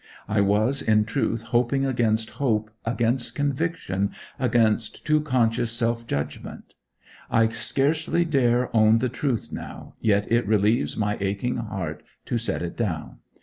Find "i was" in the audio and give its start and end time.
0.27-0.81